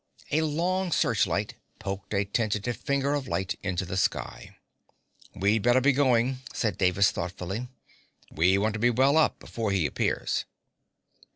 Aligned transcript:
A 0.31 0.41
long 0.41 0.91
searchlight 0.91 1.53
poked 1.77 2.15
a 2.15 2.25
tentative 2.25 2.75
finger 2.75 3.13
of 3.13 3.27
light 3.27 3.59
into 3.61 3.85
the 3.85 3.97
sky. 3.97 4.57
"We'd 5.35 5.61
better 5.61 5.79
be 5.79 5.91
going," 5.91 6.39
said 6.51 6.79
Davis 6.79 7.11
thoughtfully. 7.11 7.67
"We 8.31 8.57
want 8.57 8.73
to 8.73 8.79
be 8.79 8.89
well 8.89 9.15
up 9.15 9.37
before 9.37 9.69
he 9.69 9.85
appears." 9.85 10.45